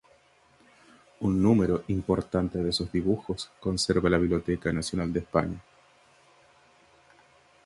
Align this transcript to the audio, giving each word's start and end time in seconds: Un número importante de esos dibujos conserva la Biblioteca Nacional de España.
Un 1.19 1.43
número 1.43 1.83
importante 1.89 2.57
de 2.57 2.71
esos 2.71 2.91
dibujos 2.91 3.51
conserva 3.59 4.09
la 4.09 4.17
Biblioteca 4.17 4.73
Nacional 4.73 5.13
de 5.13 5.19
España. 5.19 5.61